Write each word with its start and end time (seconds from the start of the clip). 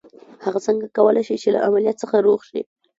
هغه 0.45 0.59
څنګه 0.67 0.85
کولای 0.97 1.23
شي 1.27 1.35
چې 1.41 1.49
له 1.55 1.59
عمليات 1.67 1.97
څخه 2.03 2.15
روغ 2.25 2.39
شي. 2.49 2.61